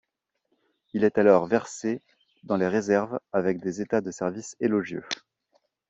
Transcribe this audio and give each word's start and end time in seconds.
Il 0.95 1.03
est 1.03 1.19
alors 1.19 1.45
versé 1.45 2.01
dans 2.41 2.57
les 2.57 2.67
réserves 2.67 3.19
avec 3.33 3.59
des 3.59 3.81
états 3.81 4.01
de 4.01 4.09
service 4.09 4.55
élogieux. 4.59 5.05